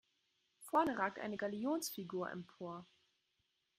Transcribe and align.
Vorne 0.61 0.97
ragt 0.97 1.19
eine 1.19 1.37
Galionsfigur 1.37 2.31
empor. 2.31 2.87